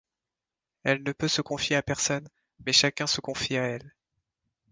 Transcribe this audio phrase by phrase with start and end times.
[0.83, 2.27] Elle ne peut se confier à personne,
[2.65, 3.93] mais chacun se confie à elle.